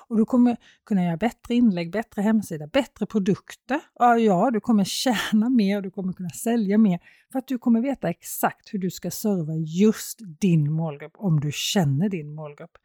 Och 0.07 0.17
du 0.17 0.25
kommer 0.25 0.57
kunna 0.85 1.03
göra 1.03 1.17
bättre 1.17 1.55
inlägg, 1.55 1.91
bättre 1.91 2.21
hemsida, 2.21 2.67
bättre 2.67 3.05
produkter. 3.05 3.79
Ja, 3.95 4.17
ja, 4.17 4.51
du 4.51 4.59
kommer 4.59 4.83
tjäna 4.83 5.49
mer, 5.49 5.81
du 5.81 5.91
kommer 5.91 6.13
kunna 6.13 6.29
sälja 6.29 6.77
mer 6.77 6.99
för 7.31 7.39
att 7.39 7.47
du 7.47 7.57
kommer 7.57 7.81
veta 7.81 8.09
exakt 8.09 8.73
hur 8.73 8.79
du 8.79 8.91
ska 8.91 9.11
serva 9.11 9.53
just 9.55 10.19
din 10.39 10.71
målgrupp 10.71 11.13
om 11.17 11.39
du 11.39 11.51
känner 11.53 12.09
din 12.09 12.35
målgrupp. 12.35 12.77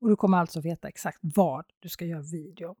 Och 0.00 0.08
du 0.08 0.16
kommer 0.16 0.38
alltså 0.38 0.60
veta 0.60 0.88
exakt 0.88 1.18
vad 1.22 1.64
du 1.80 1.88
ska 1.88 2.04
göra 2.04 2.22
video 2.22 2.68
om. 2.68 2.76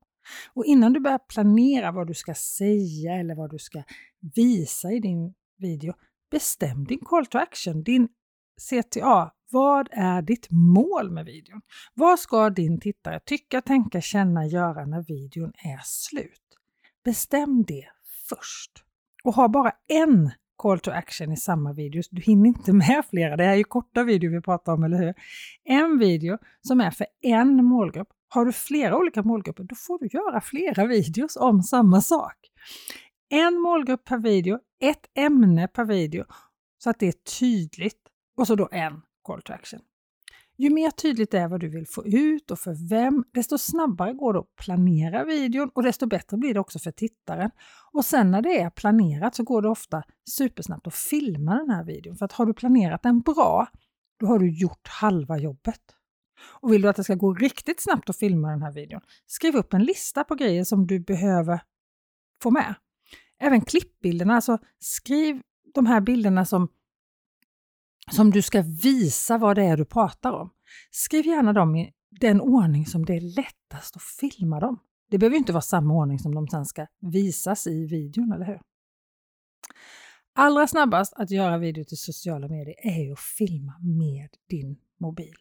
Och 0.54 0.64
innan 0.64 0.92
du 0.92 1.00
börjar 1.00 1.18
planera 1.18 1.92
vad 1.92 2.06
du 2.06 2.14
ska 2.14 2.34
säga 2.34 3.14
eller 3.14 3.34
vad 3.34 3.50
du 3.50 3.58
ska 3.58 3.82
visa 4.34 4.92
i 4.92 5.00
din 5.00 5.34
video, 5.58 5.94
bestäm 6.30 6.84
din 6.84 6.98
call 6.98 7.26
to 7.26 7.38
action, 7.38 7.82
din 7.82 8.08
CTA, 8.60 9.32
vad 9.50 9.88
är 9.92 10.22
ditt 10.22 10.46
mål 10.50 11.10
med 11.10 11.24
videon? 11.24 11.60
Vad 11.94 12.18
ska 12.18 12.50
din 12.50 12.80
tittare 12.80 13.20
tycka, 13.20 13.60
tänka, 13.60 14.00
känna, 14.00 14.46
göra 14.46 14.86
när 14.86 15.02
videon 15.02 15.52
är 15.56 15.80
slut? 15.84 16.58
Bestäm 17.04 17.64
det 17.66 17.86
först. 18.28 18.72
Och 19.24 19.34
ha 19.34 19.48
bara 19.48 19.72
en 19.88 20.30
call 20.56 20.80
to 20.80 20.90
action 20.90 21.32
i 21.32 21.36
samma 21.36 21.72
video. 21.72 22.02
Du 22.10 22.22
hinner 22.22 22.46
inte 22.46 22.72
med 22.72 23.04
flera, 23.10 23.36
det 23.36 23.44
är 23.44 23.54
ju 23.54 23.64
korta 23.64 24.04
videor 24.04 24.30
vi 24.30 24.40
pratar 24.40 24.72
om, 24.72 24.84
eller 24.84 24.98
hur? 24.98 25.14
En 25.64 25.98
video 25.98 26.38
som 26.62 26.80
är 26.80 26.90
för 26.90 27.06
en 27.22 27.64
målgrupp. 27.64 28.08
Har 28.28 28.44
du 28.44 28.52
flera 28.52 28.96
olika 28.96 29.22
målgrupper, 29.22 29.64
då 29.64 29.74
får 29.74 29.98
du 29.98 30.08
göra 30.12 30.40
flera 30.40 30.86
videos 30.86 31.36
om 31.36 31.62
samma 31.62 32.00
sak. 32.00 32.36
En 33.28 33.60
målgrupp 33.60 34.04
per 34.04 34.18
video, 34.18 34.58
ett 34.80 35.06
ämne 35.14 35.68
per 35.68 35.84
video, 35.84 36.24
så 36.78 36.90
att 36.90 36.98
det 36.98 37.08
är 37.08 37.38
tydligt 37.40 37.99
och 38.40 38.46
så 38.46 38.54
då 38.54 38.68
en 38.72 39.02
call 39.24 39.42
to 39.42 39.52
action. 39.52 39.80
Ju 40.56 40.70
mer 40.70 40.90
tydligt 40.90 41.30
det 41.30 41.38
är 41.38 41.48
vad 41.48 41.60
du 41.60 41.68
vill 41.68 41.86
få 41.86 42.06
ut 42.06 42.50
och 42.50 42.58
för 42.58 42.88
vem, 42.88 43.24
desto 43.34 43.58
snabbare 43.58 44.12
går 44.12 44.32
det 44.32 44.38
att 44.38 44.56
planera 44.56 45.24
videon 45.24 45.70
och 45.74 45.82
desto 45.82 46.06
bättre 46.06 46.36
blir 46.36 46.54
det 46.54 46.60
också 46.60 46.78
för 46.78 46.90
tittaren. 46.90 47.50
Och 47.92 48.04
sen 48.04 48.30
när 48.30 48.42
det 48.42 48.60
är 48.60 48.70
planerat 48.70 49.34
så 49.34 49.42
går 49.42 49.62
det 49.62 49.68
ofta 49.68 50.02
supersnabbt 50.30 50.86
att 50.86 50.94
filma 50.94 51.54
den 51.54 51.70
här 51.70 51.84
videon. 51.84 52.16
För 52.16 52.24
att 52.24 52.32
har 52.32 52.46
du 52.46 52.54
planerat 52.54 53.02
den 53.02 53.20
bra, 53.20 53.68
då 54.20 54.26
har 54.26 54.38
du 54.38 54.50
gjort 54.50 54.88
halva 54.88 55.38
jobbet. 55.38 55.80
Och 56.60 56.72
vill 56.72 56.82
du 56.82 56.88
att 56.88 56.96
det 56.96 57.04
ska 57.04 57.14
gå 57.14 57.34
riktigt 57.34 57.80
snabbt 57.80 58.10
att 58.10 58.16
filma 58.16 58.50
den 58.50 58.62
här 58.62 58.72
videon, 58.72 59.00
skriv 59.26 59.56
upp 59.56 59.74
en 59.74 59.84
lista 59.84 60.24
på 60.24 60.34
grejer 60.34 60.64
som 60.64 60.86
du 60.86 61.00
behöver 61.00 61.60
få 62.42 62.50
med. 62.50 62.74
Även 63.38 63.60
klippbilderna, 63.60 64.34
alltså 64.34 64.58
skriv 64.78 65.42
de 65.74 65.86
här 65.86 66.00
bilderna 66.00 66.44
som 66.44 66.68
som 68.10 68.30
du 68.30 68.42
ska 68.42 68.62
visa 68.62 69.38
vad 69.38 69.56
det 69.56 69.64
är 69.64 69.76
du 69.76 69.84
pratar 69.84 70.32
om. 70.32 70.50
Skriv 70.90 71.26
gärna 71.26 71.52
dem 71.52 71.76
i 71.76 71.92
den 72.20 72.40
ordning 72.40 72.86
som 72.86 73.04
det 73.04 73.14
är 73.14 73.20
lättast 73.20 73.96
att 73.96 74.02
filma 74.02 74.60
dem. 74.60 74.78
Det 75.10 75.18
behöver 75.18 75.36
inte 75.36 75.52
vara 75.52 75.62
samma 75.62 75.94
ordning 75.94 76.18
som 76.18 76.34
de 76.34 76.48
sen 76.48 76.66
ska 76.66 76.86
visas 77.00 77.66
i 77.66 77.86
videon, 77.86 78.32
eller 78.32 78.46
hur? 78.46 78.60
Allra 80.34 80.66
snabbast 80.66 81.12
att 81.16 81.30
göra 81.30 81.58
video 81.58 81.84
till 81.84 81.98
sociala 81.98 82.48
medier 82.48 82.74
är 82.78 83.04
ju 83.04 83.12
att 83.12 83.20
filma 83.20 83.74
med 83.80 84.28
din 84.48 84.78
mobil. 85.00 85.34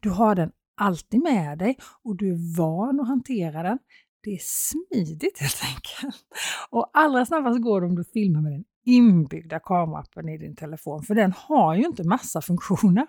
Du 0.00 0.10
har 0.10 0.34
den 0.34 0.50
alltid 0.76 1.22
med 1.22 1.58
dig 1.58 1.76
och 2.02 2.16
du 2.16 2.28
är 2.28 2.56
van 2.56 3.00
att 3.00 3.08
hantera 3.08 3.62
den. 3.62 3.78
Det 4.22 4.30
är 4.30 4.40
smidigt 4.42 5.38
helt 5.38 5.62
enkelt. 5.64 6.24
Och 6.70 6.90
allra 6.92 7.26
snabbast 7.26 7.62
går 7.62 7.80
det 7.80 7.86
om 7.86 7.94
du 7.94 8.04
filmar 8.04 8.40
med 8.40 8.52
din 8.52 8.64
inbyggda 8.88 9.60
kameraappen 9.60 10.28
i 10.28 10.38
din 10.38 10.56
telefon, 10.56 11.02
för 11.02 11.14
den 11.14 11.32
har 11.36 11.74
ju 11.74 11.84
inte 11.84 12.04
massa 12.04 12.40
funktioner. 12.40 13.06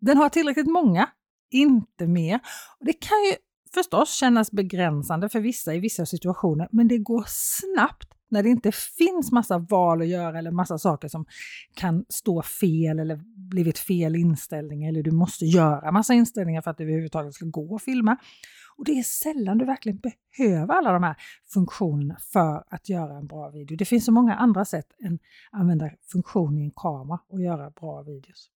Den 0.00 0.16
har 0.16 0.28
tillräckligt 0.28 0.70
många, 0.70 1.08
inte 1.50 2.06
mer. 2.06 2.40
Och 2.78 2.86
det 2.86 2.92
kan 2.92 3.22
ju 3.30 3.36
förstås 3.74 4.10
kännas 4.10 4.50
begränsande 4.50 5.28
för 5.28 5.40
vissa 5.40 5.74
i 5.74 5.80
vissa 5.80 6.06
situationer, 6.06 6.68
men 6.72 6.88
det 6.88 6.98
går 6.98 7.24
snabbt 7.26 8.14
när 8.30 8.42
det 8.42 8.48
inte 8.48 8.72
finns 8.72 9.32
massa 9.32 9.58
val 9.58 10.02
att 10.02 10.08
göra 10.08 10.38
eller 10.38 10.50
massa 10.50 10.78
saker 10.78 11.08
som 11.08 11.26
kan 11.74 12.04
stå 12.08 12.42
fel 12.42 12.98
eller 12.98 13.20
blivit 13.50 13.78
fel 13.78 14.16
inställning 14.16 14.84
eller 14.84 15.02
du 15.02 15.10
måste 15.10 15.44
göra 15.44 15.92
massa 15.92 16.14
inställningar 16.14 16.62
för 16.62 16.70
att 16.70 16.76
det 16.76 16.84
överhuvudtaget 16.84 17.34
ska 17.34 17.44
gå 17.44 17.76
att 17.76 17.82
filma. 17.82 18.16
Och 18.76 18.84
det 18.84 18.92
är 18.92 19.02
sällan 19.02 19.58
du 19.58 19.64
verkligen 19.64 19.98
behöver 19.98 20.74
alla 20.74 20.92
de 20.92 21.02
här 21.02 21.16
funktionerna 21.54 22.16
för 22.32 22.64
att 22.68 22.88
göra 22.88 23.18
en 23.18 23.26
bra 23.26 23.50
video. 23.50 23.76
Det 23.76 23.84
finns 23.84 24.04
så 24.04 24.12
många 24.12 24.34
andra 24.34 24.64
sätt 24.64 24.86
än 25.04 25.14
att 25.14 25.60
använda 25.60 25.90
funktionen 26.12 26.58
i 26.58 26.64
en 26.64 26.70
kamera 26.70 27.18
och 27.28 27.40
göra 27.40 27.70
bra 27.70 28.02
videos. 28.02 28.50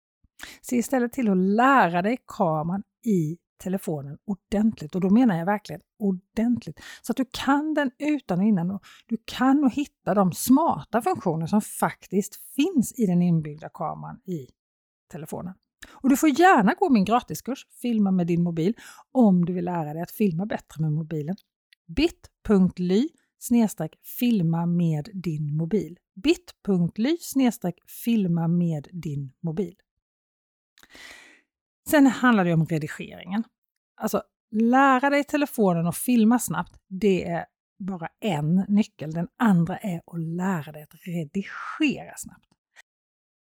Se 0.62 0.76
istället 0.76 1.12
till 1.12 1.30
att 1.30 1.36
lära 1.36 2.02
dig 2.02 2.18
kameran 2.26 2.82
i 3.04 3.38
telefonen 3.62 4.18
ordentligt 4.24 4.94
och 4.94 5.00
då 5.00 5.10
menar 5.10 5.38
jag 5.38 5.46
verkligen 5.46 5.80
ordentligt. 5.98 6.80
Så 7.02 7.12
att 7.12 7.16
du 7.16 7.24
kan 7.30 7.74
den 7.74 7.90
utan 7.98 8.38
och 8.38 8.44
innan 8.44 8.70
och 8.70 8.82
du 9.06 9.16
kan 9.24 9.64
och 9.64 9.72
hitta 9.72 10.14
de 10.14 10.32
smarta 10.32 11.02
funktioner 11.02 11.46
som 11.46 11.60
faktiskt 11.60 12.36
finns 12.56 12.98
i 12.98 13.06
den 13.06 13.22
inbyggda 13.22 13.68
kameran 13.68 14.20
i 14.24 14.46
telefonen. 15.12 15.54
Och 15.90 16.08
du 16.08 16.16
får 16.16 16.28
gärna 16.28 16.74
gå 16.74 16.90
min 16.90 17.04
gratiskurs 17.04 17.66
Filma 17.82 18.10
med 18.10 18.26
din 18.26 18.42
mobil 18.42 18.74
om 19.12 19.44
du 19.44 19.52
vill 19.52 19.64
lära 19.64 19.92
dig 19.92 20.02
att 20.02 20.10
filma 20.10 20.46
bättre 20.46 20.82
med 20.82 20.92
mobilen. 20.92 21.36
bit.ly 21.86 23.08
filma 24.18 24.66
med 24.66 25.08
din 25.14 25.56
mobil. 25.56 25.98
bit.ly 26.14 27.16
filma 28.04 28.48
med 28.48 28.88
din 28.92 29.32
mobil. 29.40 29.74
Sen 31.88 32.06
handlar 32.06 32.44
det 32.44 32.54
om 32.54 32.66
redigeringen. 32.66 33.44
Alltså, 34.02 34.22
lära 34.50 35.10
dig 35.10 35.24
telefonen 35.24 35.86
och 35.86 35.96
filma 35.96 36.38
snabbt, 36.38 36.80
det 36.88 37.28
är 37.28 37.44
bara 37.78 38.08
en 38.20 38.64
nyckel. 38.68 39.12
Den 39.12 39.28
andra 39.38 39.76
är 39.76 39.96
att 40.06 40.20
lära 40.20 40.72
dig 40.72 40.82
att 40.82 40.94
redigera 41.06 42.16
snabbt. 42.16 42.46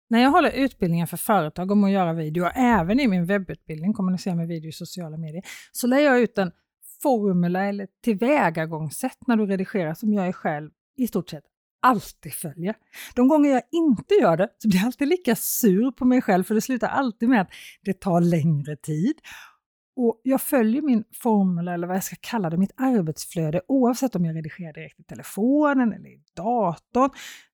När 0.10 0.20
jag 0.20 0.30
håller 0.30 0.52
utbildningen 0.52 1.08
för 1.08 1.18
företag 1.18 1.72
om 1.72 1.84
att 1.84 1.92
göra 1.92 2.14
video, 2.14 2.44
och 2.44 2.52
även 2.56 3.00
i 3.00 3.08
min 3.08 3.26
webbutbildning, 3.26 3.94
kommunicera 3.94 4.36
med 4.36 4.48
video 4.48 4.70
i 4.70 4.72
sociala 4.72 5.18
medier, 5.18 5.44
så 5.72 5.88
lär 5.88 6.00
jag 6.00 6.20
ut 6.20 6.38
en 6.38 6.52
formula 7.04 7.66
eller 7.66 7.88
tillvägagångssätt 8.04 9.18
när 9.28 9.36
du 9.36 9.46
redigerar 9.46 9.94
som 9.94 10.14
jag 10.14 10.36
själv 10.36 10.72
i 10.98 11.08
stort 11.08 11.30
sett 11.30 11.44
alltid 11.82 12.34
följer. 12.34 12.76
De 13.16 13.28
gånger 13.28 13.50
jag 13.50 13.62
inte 13.72 14.14
gör 14.14 14.38
det 14.38 14.50
så 14.58 14.68
blir 14.68 14.80
jag 14.80 14.86
alltid 14.86 15.08
lika 15.08 15.36
sur 15.36 15.92
på 15.92 16.06
mig 16.06 16.22
själv 16.22 16.44
för 16.44 16.56
det 16.56 16.62
slutar 16.62 16.88
alltid 16.88 17.30
med 17.30 17.42
att 17.42 17.50
det 17.82 18.00
tar 18.00 18.22
längre 18.22 18.76
tid. 18.76 19.22
Och 20.00 20.22
jag 20.24 20.42
följer 20.42 20.82
min 20.82 21.04
formel, 21.14 21.68
eller 21.68 21.88
vad 21.88 21.96
jag 21.96 22.04
ska 22.04 22.16
kalla 22.22 22.50
det, 22.50 22.58
mitt 22.58 22.74
arbetsflöde 22.78 23.62
oavsett 23.68 24.16
om 24.16 24.26
jag 24.26 24.36
redigerar 24.36 24.74
direkt 24.74 25.00
i 25.00 25.04
telefonen 25.04 25.94
eller 25.94 26.10
i 26.10 26.24
datorn, 26.36 27.10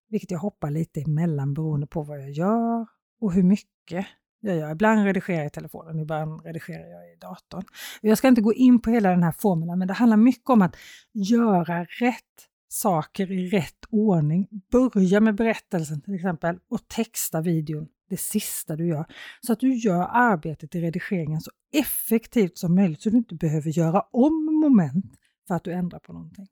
vilket 0.10 0.32
jag 0.32 0.40
hoppar 0.40 0.72
lite 0.72 1.02
emellan 1.02 1.54
beroende 1.54 1.88
på 1.88 2.04
vad 2.04 2.22
jag 2.22 2.32
gör 2.32 2.88
och 3.22 3.34
hur 3.34 3.44
mycket 3.44 4.06
jag 4.40 4.58
gör. 4.58 4.72
Ibland 4.72 5.04
redigerar 5.04 5.38
jag 5.38 5.48
i 5.48 5.50
telefonen, 5.50 6.00
ibland 6.00 6.46
redigerar 6.46 6.88
jag 6.88 7.14
i 7.14 7.16
datorn. 7.22 7.64
Jag 8.02 8.18
ska 8.18 8.28
inte 8.28 8.42
gå 8.42 8.54
in 8.54 8.82
på 8.82 8.90
hela 8.90 9.10
den 9.10 9.24
här 9.24 9.32
formeln, 9.32 9.80
men 9.80 9.88
det 9.88 9.94
handlar 9.94 10.18
mycket 10.18 10.50
om 10.50 10.62
att 10.62 10.76
göra 11.14 11.84
rätt 11.84 12.50
saker 12.68 13.32
i 13.32 13.50
rätt 13.50 13.86
ordning. 13.90 14.48
Börja 14.72 15.20
med 15.20 15.36
berättelsen 15.36 16.02
till 16.02 16.16
exempel 16.16 16.60
och 16.70 16.88
texta 16.88 17.42
videon 17.42 17.88
det 18.14 18.20
sista 18.20 18.76
du 18.76 18.88
gör. 18.88 19.06
Så 19.42 19.54
att 19.54 19.60
du 19.60 19.74
gör 19.74 20.08
arbetet 20.12 20.76
i 20.76 20.82
redigeringen 20.82 21.42
så 21.42 21.52
effektivt 21.74 22.58
som 22.58 22.76
möjligt 22.76 23.02
så 23.02 23.10
du 23.10 23.18
inte 23.18 23.36
behöver 23.36 23.70
göra 23.70 24.02
om 24.12 24.60
moment 24.62 25.16
för 25.48 25.56
att 25.56 25.64
du 25.64 25.72
ändrar 25.72 26.00
på 26.00 26.14
någonting. 26.14 26.48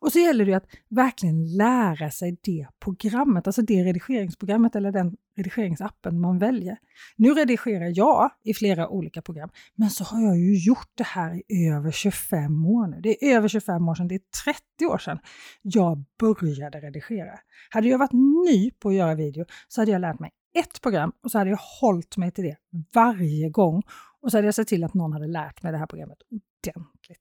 Och 0.00 0.12
så 0.12 0.18
gäller 0.18 0.46
det 0.46 0.54
att 0.54 0.66
verkligen 0.88 1.56
lära 1.56 2.10
sig 2.10 2.36
det 2.42 2.66
programmet, 2.80 3.46
alltså 3.46 3.62
det 3.62 3.84
redigeringsprogrammet 3.84 4.76
eller 4.76 4.92
den 4.92 5.16
redigeringsappen 5.36 6.20
man 6.20 6.38
väljer. 6.38 6.76
Nu 7.16 7.34
redigerar 7.34 7.92
jag 7.94 8.30
i 8.44 8.54
flera 8.54 8.88
olika 8.88 9.22
program, 9.22 9.50
men 9.74 9.90
så 9.90 10.04
har 10.04 10.22
jag 10.22 10.38
ju 10.38 10.58
gjort 10.58 10.90
det 10.94 11.04
här 11.04 11.42
i 11.48 11.68
över 11.68 11.90
25 11.90 12.66
år 12.66 12.86
nu. 12.86 13.00
Det 13.00 13.24
är 13.24 13.36
över 13.36 13.48
25 13.48 13.88
år 13.88 13.94
sedan, 13.94 14.08
det 14.08 14.14
är 14.14 14.20
30 14.44 14.86
år 14.86 14.98
sedan 14.98 15.18
jag 15.62 16.04
började 16.20 16.80
redigera. 16.80 17.38
Hade 17.70 17.88
jag 17.88 17.98
varit 17.98 18.12
ny 18.46 18.70
på 18.70 18.88
att 18.88 18.94
göra 18.94 19.14
video 19.14 19.44
så 19.68 19.80
hade 19.80 19.92
jag 19.92 20.00
lärt 20.00 20.20
mig 20.20 20.30
ett 20.54 20.80
program 20.82 21.12
och 21.22 21.30
så 21.30 21.38
hade 21.38 21.50
jag 21.50 21.58
hållit 21.80 22.16
mig 22.16 22.30
till 22.30 22.44
det 22.44 22.56
varje 22.94 23.50
gång 23.50 23.82
och 24.20 24.30
så 24.30 24.36
hade 24.36 24.46
jag 24.46 24.54
sett 24.54 24.68
till 24.68 24.84
att 24.84 24.94
någon 24.94 25.12
hade 25.12 25.26
lärt 25.26 25.62
mig 25.62 25.72
det 25.72 25.78
här 25.78 25.86
programmet 25.86 26.18
ordentligt. 26.30 27.20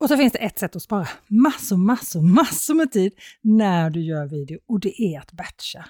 Och 0.00 0.08
så 0.08 0.16
finns 0.16 0.32
det 0.32 0.38
ett 0.38 0.58
sätt 0.58 0.76
att 0.76 0.82
spara 0.82 1.08
massor, 1.28 1.76
massor, 1.76 2.22
massor 2.22 2.74
med 2.74 2.92
tid 2.92 3.12
när 3.40 3.90
du 3.90 4.00
gör 4.00 4.26
video 4.26 4.58
och 4.66 4.80
det 4.80 5.02
är 5.02 5.20
att 5.20 5.32
batcha. 5.32 5.84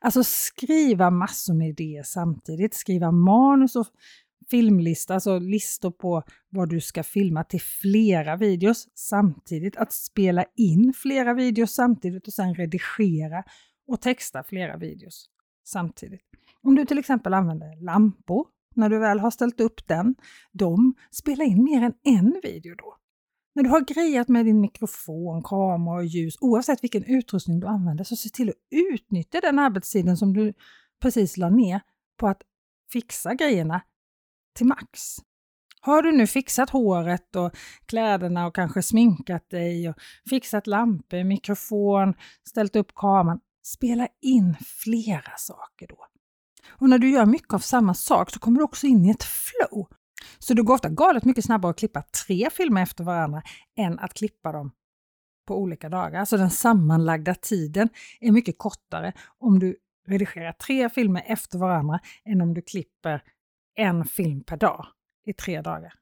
Alltså 0.00 0.24
skriva 0.24 1.10
massor 1.10 1.54
med 1.54 1.68
idéer 1.68 2.02
samtidigt, 2.02 2.74
skriva 2.74 3.10
manus 3.10 3.76
och 3.76 3.86
filmlista, 4.50 5.14
alltså 5.14 5.38
listor 5.38 5.90
på 5.90 6.22
vad 6.48 6.68
du 6.68 6.80
ska 6.80 7.02
filma 7.02 7.44
till 7.44 7.60
flera 7.60 8.36
videos 8.36 8.88
samtidigt. 8.94 9.76
Att 9.76 9.92
spela 9.92 10.44
in 10.56 10.92
flera 10.96 11.34
videos 11.34 11.74
samtidigt 11.74 12.26
och 12.26 12.32
sedan 12.32 12.54
redigera 12.54 13.44
och 13.86 14.00
texta 14.00 14.42
flera 14.42 14.76
videos 14.76 15.26
samtidigt. 15.64 16.24
Om 16.62 16.74
du 16.74 16.84
till 16.84 16.98
exempel 16.98 17.34
använder 17.34 17.84
lampor 17.84 18.46
när 18.74 18.88
du 18.88 18.98
väl 18.98 19.20
har 19.20 19.30
ställt 19.30 19.60
upp 19.60 19.88
den, 19.88 20.14
de 20.52 20.94
spela 21.10 21.44
in 21.44 21.64
mer 21.64 21.82
än 21.82 21.94
en 22.02 22.40
video 22.42 22.74
då. 22.74 22.96
När 23.54 23.62
du 23.62 23.68
har 23.68 23.80
grejat 23.80 24.28
med 24.28 24.46
din 24.46 24.60
mikrofon, 24.60 25.42
kamera 25.42 25.96
och 25.96 26.04
ljus, 26.04 26.34
oavsett 26.40 26.84
vilken 26.84 27.04
utrustning 27.04 27.60
du 27.60 27.66
använder, 27.66 28.04
så 28.04 28.16
se 28.16 28.28
till 28.28 28.48
att 28.48 28.54
utnyttja 28.70 29.40
den 29.40 29.58
arbetstiden 29.58 30.16
som 30.16 30.32
du 30.32 30.54
precis 31.02 31.36
la 31.36 31.50
ner 31.50 31.80
på 32.16 32.28
att 32.28 32.42
fixa 32.92 33.34
grejerna 33.34 33.82
till 34.56 34.66
max. 34.66 35.16
Har 35.80 36.02
du 36.02 36.12
nu 36.12 36.26
fixat 36.26 36.70
håret 36.70 37.36
och 37.36 37.56
kläderna 37.86 38.46
och 38.46 38.54
kanske 38.54 38.82
sminkat 38.82 39.50
dig 39.50 39.88
och 39.88 39.94
fixat 40.30 40.66
lampor, 40.66 41.24
mikrofon, 41.24 42.14
ställt 42.48 42.76
upp 42.76 42.94
kameran, 42.94 43.40
spela 43.62 44.08
in 44.20 44.56
flera 44.84 45.36
saker 45.36 45.86
då. 45.86 46.06
Och 46.68 46.88
när 46.88 46.98
du 46.98 47.10
gör 47.10 47.26
mycket 47.26 47.54
av 47.54 47.58
samma 47.58 47.94
sak 47.94 48.30
så 48.30 48.38
kommer 48.38 48.58
du 48.58 48.64
också 48.64 48.86
in 48.86 49.04
i 49.04 49.10
ett 49.10 49.24
flow 49.24 49.88
så 50.38 50.54
det 50.54 50.62
går 50.62 50.74
ofta 50.74 50.88
galet 50.88 51.24
mycket 51.24 51.44
snabbare 51.44 51.70
att 51.70 51.78
klippa 51.78 52.02
tre 52.26 52.50
filmer 52.50 52.82
efter 52.82 53.04
varandra 53.04 53.42
än 53.76 53.98
att 53.98 54.14
klippa 54.14 54.52
dem 54.52 54.72
på 55.46 55.58
olika 55.58 55.88
dagar. 55.88 56.20
Alltså 56.20 56.36
den 56.36 56.50
sammanlagda 56.50 57.34
tiden 57.34 57.88
är 58.20 58.32
mycket 58.32 58.58
kortare 58.58 59.12
om 59.38 59.58
du 59.58 59.76
redigerar 60.08 60.52
tre 60.52 60.90
filmer 60.90 61.22
efter 61.26 61.58
varandra 61.58 62.00
än 62.24 62.40
om 62.40 62.54
du 62.54 62.62
klipper 62.62 63.22
en 63.74 64.04
film 64.04 64.44
per 64.44 64.56
dag 64.56 64.86
i 65.26 65.32
tre 65.32 65.62
dagar. 65.62 66.01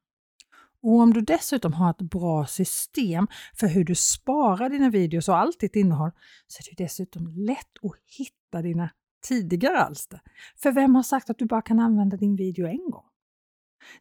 Och 0.83 0.99
om 0.99 1.13
du 1.13 1.21
dessutom 1.21 1.73
har 1.73 1.91
ett 1.91 1.99
bra 1.99 2.47
system 2.47 3.27
för 3.55 3.67
hur 3.67 3.85
du 3.85 3.95
sparar 3.95 4.69
dina 4.69 4.91
videos 4.91 5.29
och 5.29 5.37
allt 5.37 5.61
ditt 5.61 5.77
innehåll 5.77 6.11
så 6.47 6.61
är 6.61 6.77
det 6.77 6.85
dessutom 6.85 7.29
lätt 7.29 7.77
att 7.83 7.93
hitta 8.19 8.63
dina 8.63 8.91
tidigare 9.29 9.79
alster. 9.79 10.21
För 10.57 10.73
vem 10.73 10.95
har 10.95 11.03
sagt 11.03 11.31
att 11.31 11.39
du 11.39 11.47
bara 11.47 11.63
kan 11.63 11.81
använda 11.81 12.17
din 12.17 12.37
video 12.37 12.67
en 12.67 12.91
gång? 12.91 13.05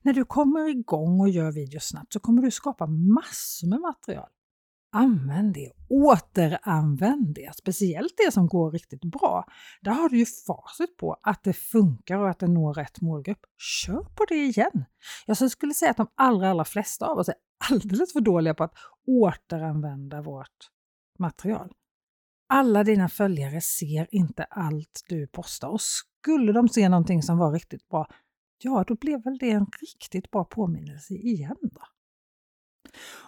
När 0.01 0.13
du 0.13 0.25
kommer 0.25 0.69
igång 0.69 1.19
och 1.19 1.29
gör 1.29 1.51
videos 1.51 1.83
snabbt 1.83 2.13
så 2.13 2.19
kommer 2.19 2.41
du 2.41 2.51
skapa 2.51 2.88
massor 2.88 3.67
med 3.67 3.79
material. 3.79 4.29
Använd 4.91 5.53
det, 5.53 5.72
återanvänd 5.89 7.36
det, 7.36 7.55
speciellt 7.55 8.13
det 8.17 8.31
som 8.31 8.48
går 8.48 8.72
riktigt 8.72 9.01
bra. 9.01 9.46
Där 9.81 9.91
har 9.91 10.10
du 10.10 10.17
ju 10.17 10.25
facit 10.25 10.98
på 10.98 11.19
att 11.24 11.43
det 11.43 11.53
funkar 11.53 12.17
och 12.17 12.29
att 12.29 12.39
det 12.39 12.48
når 12.48 12.74
rätt 12.74 13.01
målgrupp. 13.01 13.46
Kör 13.58 14.03
på 14.03 14.25
det 14.25 14.36
igen! 14.36 14.86
Jag 15.25 15.51
skulle 15.51 15.74
säga 15.74 15.91
att 15.91 15.98
de 15.98 16.08
allra, 16.15 16.50
allra 16.50 16.65
flesta 16.65 17.05
av 17.05 17.17
oss 17.17 17.29
är 17.29 17.36
alldeles 17.72 18.13
för 18.13 18.22
dåliga 18.22 18.53
på 18.53 18.63
att 18.63 18.74
återanvända 19.08 20.22
vårt 20.22 20.69
material. 21.19 21.72
Alla 22.48 22.84
dina 22.84 23.10
följare 23.10 23.62
ser 23.62 24.08
inte 24.12 24.43
allt 24.43 25.05
du 25.10 25.27
postar 25.27 25.67
och 25.67 25.81
skulle 25.81 26.51
de 26.51 26.69
se 26.69 26.89
någonting 26.89 27.24
som 27.24 27.38
var 27.38 27.51
riktigt 27.51 27.89
bra 27.89 28.08
ja 28.63 28.84
då 28.88 28.96
blev 28.96 29.24
väl 29.24 29.38
det 29.38 29.51
en 29.51 29.67
riktigt 29.81 30.31
bra 30.31 30.43
påminnelse 30.43 31.13
igen. 31.13 31.58
Då. 31.62 31.81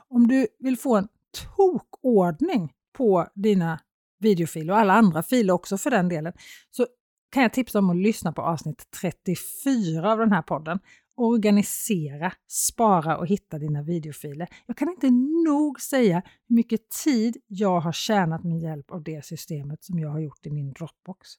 Om 0.07 0.27
du 0.27 0.47
vill 0.59 0.77
få 0.77 0.97
en 0.97 1.07
tokordning 1.55 2.73
på 2.97 3.27
dina 3.35 3.79
videofiler 4.19 4.73
och 4.73 4.79
alla 4.79 4.93
andra 4.93 5.23
filer 5.23 5.53
också 5.53 5.77
för 5.77 5.91
den 5.91 6.09
delen, 6.09 6.33
så 6.71 6.87
kan 7.31 7.43
jag 7.43 7.53
tipsa 7.53 7.79
om 7.79 7.89
att 7.89 7.95
lyssna 7.95 8.31
på 8.31 8.41
avsnitt 8.41 8.87
34 9.01 10.11
av 10.11 10.17
den 10.17 10.31
här 10.31 10.41
podden. 10.41 10.79
Organisera, 11.15 12.33
spara 12.47 13.17
och 13.17 13.27
hitta 13.27 13.59
dina 13.59 13.81
videofiler. 13.83 14.47
Jag 14.65 14.77
kan 14.77 14.89
inte 14.89 15.09
nog 15.45 15.81
säga 15.81 16.21
hur 16.47 16.55
mycket 16.55 16.89
tid 16.89 17.37
jag 17.47 17.79
har 17.79 17.91
tjänat 17.91 18.43
med 18.43 18.59
hjälp 18.59 18.91
av 18.91 19.03
det 19.03 19.25
systemet 19.25 19.83
som 19.83 19.99
jag 19.99 20.09
har 20.09 20.19
gjort 20.19 20.45
i 20.45 20.51
min 20.51 20.73
Dropbox. 20.73 21.29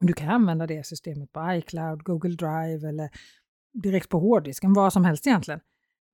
Du 0.00 0.12
kan 0.12 0.28
använda 0.28 0.66
det 0.66 0.86
systemet 0.86 1.32
på 1.32 1.52
iCloud, 1.52 2.02
Google 2.02 2.34
Drive 2.34 2.88
eller 2.88 3.10
direkt 3.82 4.08
på 4.08 4.18
hårddisken, 4.18 4.72
vad 4.72 4.92
som 4.92 5.04
helst 5.04 5.26
egentligen. 5.26 5.60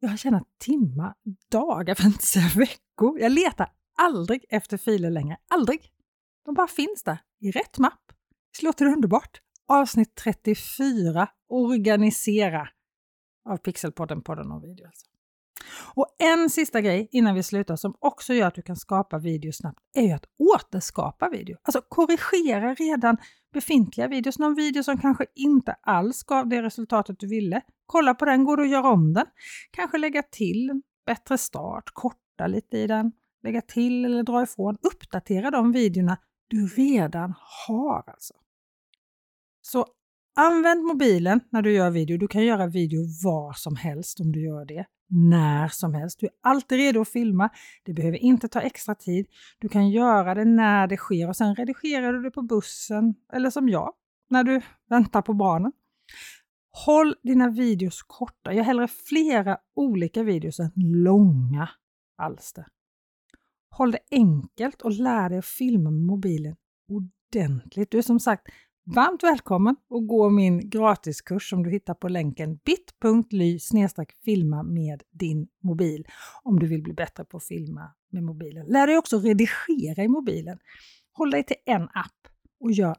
Jag 0.05 0.11
har 0.11 0.17
tjänat 0.17 0.49
timmar, 0.59 1.15
dagar, 1.51 1.95
för 1.95 2.03
att 2.03 2.13
inte 2.13 2.27
säga 2.27 2.49
veckor. 2.57 3.21
Jag 3.21 3.33
letar 3.33 3.73
aldrig 3.99 4.45
efter 4.49 4.77
filer 4.77 5.11
längre. 5.11 5.37
Aldrig! 5.49 5.93
De 6.45 6.55
bara 6.55 6.67
finns 6.67 7.03
där 7.05 7.19
i 7.41 7.51
rätt 7.51 7.79
mapp. 7.79 8.13
Visst 8.53 8.63
låter 8.63 8.85
det 8.85 8.91
underbart? 8.93 9.41
Avsnitt 9.69 10.15
34, 10.15 11.29
Organisera 11.49 12.69
av 13.49 13.57
Pixelpodden, 13.57 14.23
podden 14.23 14.53
och 14.53 14.65
video. 14.65 14.87
Alltså. 14.87 15.07
Och 15.95 16.17
en 16.19 16.51
sista 16.51 16.81
grej 16.81 17.09
innan 17.13 17.35
vi 17.35 17.43
slutar 17.43 17.77
som 17.77 17.95
också 17.99 18.35
gör 18.35 18.47
att 18.47 18.55
du 18.55 18.63
kan 18.63 18.77
skapa 18.77 19.19
video 19.19 19.53
snabbt 19.53 19.79
är 19.95 20.03
ju 20.03 20.13
att 20.13 20.25
återskapa 20.39 21.29
video. 21.29 21.57
Alltså 21.63 21.81
korrigera 21.89 22.75
redan 22.75 23.17
befintliga 23.53 24.09
videos. 24.09 24.39
Någon 24.39 24.55
video 24.55 24.83
som 24.83 24.99
kanske 24.99 25.27
inte 25.35 25.73
alls 25.83 26.23
gav 26.23 26.49
det 26.49 26.63
resultatet 26.63 27.19
du 27.19 27.27
ville. 27.29 27.63
Kolla 27.87 28.15
på 28.15 28.25
den, 28.25 28.45
går 28.45 28.57
det 28.57 28.63
att 28.63 28.71
göra 28.71 28.91
om 28.91 29.13
den? 29.13 29.27
Kanske 29.71 29.99
lägga 29.99 30.23
till 30.23 30.71
en 30.71 30.83
bättre 31.07 31.39
start, 31.39 31.85
korta 31.93 32.47
lite 32.47 32.79
i 32.79 32.87
den, 32.87 33.13
lägga 33.43 33.61
till 33.61 34.05
eller 34.05 34.23
dra 34.23 34.43
ifrån. 34.43 34.77
Uppdatera 34.83 35.51
de 35.51 35.73
videorna 35.73 36.19
du 36.49 36.67
redan 36.67 37.35
har 37.67 38.05
alltså. 38.07 38.35
Så 39.63 39.87
använd 40.37 40.85
mobilen 40.85 41.41
när 41.51 41.63
du 41.63 41.73
gör 41.73 41.91
video. 41.91 42.19
Du 42.19 42.29
kan 42.29 42.45
göra 42.45 42.67
video 42.67 43.01
var 43.25 43.53
som 43.53 43.77
helst 43.77 44.21
om 44.21 44.33
du 44.33 44.45
gör 44.45 44.65
det 44.65 44.87
när 45.13 45.69
som 45.69 45.95
helst. 45.95 46.21
Du 46.21 46.27
är 46.27 46.33
alltid 46.43 46.79
redo 46.79 47.01
att 47.01 47.09
filma. 47.09 47.51
Det 47.85 47.93
behöver 47.93 48.19
inte 48.19 48.49
ta 48.49 48.61
extra 48.61 48.95
tid. 48.95 49.27
Du 49.59 49.69
kan 49.69 49.91
göra 49.91 50.35
det 50.35 50.45
när 50.45 50.87
det 50.87 50.97
sker 50.97 51.29
och 51.29 51.37
sen 51.37 51.55
redigerar 51.55 52.13
du 52.13 52.23
det 52.23 52.31
på 52.31 52.43
bussen 52.43 53.15
eller 53.33 53.51
som 53.51 53.69
jag, 53.69 53.93
när 54.31 54.45
du 54.45 54.61
väntar 54.89 55.23
på 55.23 55.35
barnen. 55.35 55.73
Håll 56.87 57.15
dina 57.23 57.51
videos 57.51 58.03
korta. 58.03 58.53
Gör 58.53 58.63
hellre 58.63 58.89
flera 58.89 59.59
olika 59.77 60.23
videos 60.23 60.61
än 60.61 60.71
långa 60.77 61.69
alster. 62.19 62.67
Håll 63.71 63.93
det 63.93 63.99
enkelt 64.11 64.83
och 64.83 64.91
lär 64.91 65.29
dig 65.29 65.39
att 65.39 65.47
filma 65.47 65.91
med 65.91 66.03
mobilen 66.03 66.57
ordentligt. 66.89 67.91
Du 67.91 67.99
är 67.99 68.03
som 68.03 68.21
sagt 68.21 68.47
Varmt 68.85 69.23
välkommen 69.23 69.77
att 69.91 70.09
gå 70.09 70.31
min 70.31 70.71
gratiskurs 70.71 71.51
som 71.51 71.63
du 71.63 71.71
hittar 71.71 71.95
på 71.95 72.09
länken 72.09 72.57
bit.ly 72.57 73.59
filma 74.25 74.63
med 74.63 75.03
din 75.11 75.49
mobil 75.63 76.07
om 76.43 76.59
du 76.59 76.67
vill 76.67 76.83
bli 76.83 76.93
bättre 76.93 77.25
på 77.25 77.37
att 77.37 77.45
filma 77.45 77.93
med 78.11 78.23
mobilen. 78.23 78.67
Lär 78.67 78.87
dig 78.87 78.99
också 78.99 79.19
redigera 79.19 80.03
i 80.05 80.09
mobilen. 80.09 80.59
Håll 81.13 81.31
dig 81.31 81.45
till 81.45 81.57
en 81.67 81.83
app 81.83 82.29
och 82.61 82.73
gör 82.73 82.97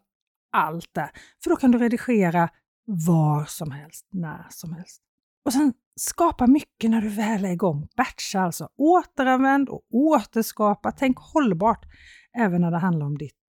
allt 0.51 0.93
där, 0.93 1.09
för 1.43 1.49
då 1.49 1.55
kan 1.55 1.71
du 1.71 1.77
redigera 1.77 2.49
var 2.85 3.45
som 3.45 3.71
helst, 3.71 4.07
när 4.11 4.45
som 4.49 4.73
helst. 4.73 5.01
Och 5.45 5.53
sen 5.53 5.73
skapa 5.95 6.47
mycket 6.47 6.89
när 6.89 7.01
du 7.01 7.09
väl 7.09 7.45
är 7.45 7.51
igång. 7.51 7.87
Batcha 7.97 8.39
alltså. 8.39 8.69
Återanvänd 8.77 9.69
och 9.69 9.81
återskapa. 9.91 10.91
Tänk 10.91 11.17
hållbart 11.17 11.85
även 12.37 12.61
när 12.61 12.71
det 12.71 12.77
handlar 12.77 13.05
om 13.05 13.17
ditt 13.17 13.42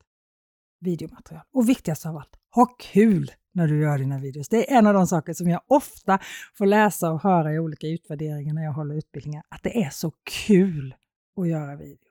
videomaterial. 0.85 1.45
Och 1.53 1.69
viktigast 1.69 2.07
av 2.07 2.17
allt, 2.17 2.37
ha 2.55 2.67
kul 2.67 3.31
när 3.53 3.67
du 3.67 3.81
gör 3.81 3.99
dina 3.99 4.19
videos. 4.19 4.49
Det 4.49 4.73
är 4.73 4.79
en 4.79 4.87
av 4.87 4.95
de 4.95 5.07
saker 5.07 5.33
som 5.33 5.49
jag 5.49 5.61
ofta 5.67 6.19
får 6.55 6.67
läsa 6.67 7.11
och 7.11 7.23
höra 7.23 7.53
i 7.53 7.59
olika 7.59 7.87
utvärderingar 7.87 8.55
när 8.55 8.65
jag 8.65 8.73
håller 8.73 8.95
utbildningar, 8.95 9.43
att 9.49 9.63
det 9.63 9.83
är 9.83 9.91
så 9.91 10.13
kul 10.47 10.95
att 11.37 11.49
göra 11.49 11.77
video. 11.77 12.09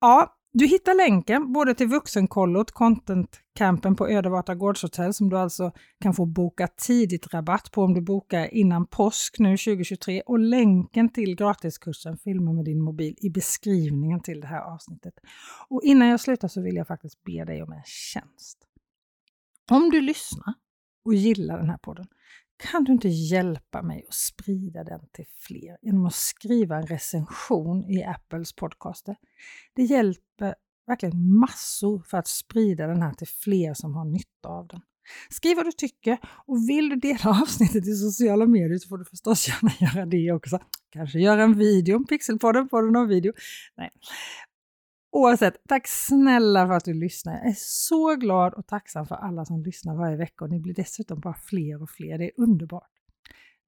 Ja, 0.00 0.35
du 0.58 0.66
hittar 0.66 0.94
länken 0.94 1.52
både 1.52 1.74
till 1.74 1.86
vuxenkollot, 1.86 2.70
content-campen 2.70 3.96
på 3.96 4.08
Ödevata 4.08 4.54
Gårdshotell 4.54 5.14
som 5.14 5.30
du 5.30 5.38
alltså 5.38 5.72
kan 6.00 6.14
få 6.14 6.26
boka 6.26 6.68
tidigt 6.68 7.34
rabatt 7.34 7.70
på 7.72 7.82
om 7.82 7.94
du 7.94 8.00
bokar 8.00 8.54
innan 8.54 8.86
påsk 8.86 9.38
nu 9.38 9.56
2023 9.56 10.22
och 10.26 10.38
länken 10.38 11.08
till 11.08 11.36
gratiskursen 11.36 12.18
Filma 12.18 12.52
med 12.52 12.64
din 12.64 12.82
mobil 12.82 13.14
i 13.18 13.30
beskrivningen 13.30 14.20
till 14.20 14.40
det 14.40 14.46
här 14.46 14.60
avsnittet. 14.60 15.14
Och 15.68 15.80
innan 15.84 16.08
jag 16.08 16.20
slutar 16.20 16.48
så 16.48 16.62
vill 16.62 16.76
jag 16.76 16.86
faktiskt 16.86 17.24
be 17.24 17.44
dig 17.44 17.62
om 17.62 17.72
en 17.72 17.82
tjänst. 17.84 18.58
Om 19.70 19.90
du 19.90 20.00
lyssnar 20.00 20.54
och 21.04 21.14
gillar 21.14 21.58
den 21.58 21.70
här 21.70 21.78
podden 21.78 22.06
kan 22.56 22.84
du 22.84 22.92
inte 22.92 23.08
hjälpa 23.08 23.82
mig 23.82 24.04
att 24.08 24.14
sprida 24.14 24.84
den 24.84 25.00
till 25.12 25.26
fler 25.38 25.76
genom 25.82 26.06
att 26.06 26.14
skriva 26.14 26.76
en 26.76 26.86
recension 26.86 27.84
i 27.90 28.04
Apples 28.04 28.52
podcaster? 28.52 29.16
Det 29.74 29.82
hjälper 29.82 30.54
verkligen 30.86 31.38
massor 31.38 32.02
för 32.02 32.18
att 32.18 32.28
sprida 32.28 32.86
den 32.86 33.02
här 33.02 33.12
till 33.12 33.28
fler 33.28 33.74
som 33.74 33.94
har 33.94 34.04
nytta 34.04 34.48
av 34.48 34.66
den. 34.66 34.80
Skriv 35.30 35.56
vad 35.56 35.66
du 35.66 35.72
tycker 35.72 36.18
och 36.46 36.68
vill 36.68 36.88
du 36.88 36.96
dela 36.96 37.30
avsnittet 37.42 37.86
i 37.86 37.94
sociala 37.94 38.46
medier 38.46 38.78
så 38.78 38.88
får 38.88 38.98
du 38.98 39.04
förstås 39.04 39.48
gärna 39.48 39.72
göra 39.80 40.06
det 40.06 40.32
också. 40.32 40.58
Kanske 40.90 41.18
göra 41.18 41.42
en 41.42 41.58
video 41.58 41.96
om 41.96 42.06
Pixelpodden, 42.06 42.68
på 42.68 42.80
någon 42.80 43.08
video. 43.08 43.32
Nej. 43.76 43.90
Oavsett, 45.16 45.54
tack 45.68 45.88
snälla 45.88 46.66
för 46.66 46.74
att 46.74 46.84
du 46.84 46.94
lyssnar. 46.94 47.32
Jag 47.32 47.46
är 47.46 47.54
så 47.58 48.16
glad 48.16 48.54
och 48.54 48.66
tacksam 48.66 49.06
för 49.06 49.14
alla 49.14 49.44
som 49.44 49.62
lyssnar 49.62 49.96
varje 49.96 50.16
vecka 50.16 50.44
och 50.44 50.50
ni 50.50 50.60
blir 50.60 50.74
dessutom 50.74 51.20
bara 51.20 51.34
fler 51.34 51.82
och 51.82 51.90
fler. 51.90 52.18
Det 52.18 52.24
är 52.24 52.30
underbart. 52.36 52.90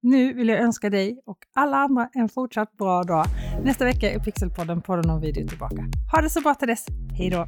Nu 0.01 0.33
vill 0.33 0.49
jag 0.49 0.59
önska 0.59 0.89
dig 0.89 1.21
och 1.25 1.37
alla 1.55 1.77
andra 1.77 2.09
en 2.13 2.29
fortsatt 2.29 2.77
bra 2.77 3.03
dag. 3.03 3.25
Nästa 3.63 3.85
vecka 3.85 4.11
är 4.11 4.19
Pixelpodden, 4.19 4.81
podden 4.81 5.09
om 5.11 5.21
video 5.21 5.47
tillbaka. 5.47 5.85
Ha 6.15 6.21
det 6.21 6.29
så 6.29 6.41
bra 6.41 6.55
till 6.55 6.67
dess. 6.67 6.85
Hej 7.17 7.29
då! 7.29 7.47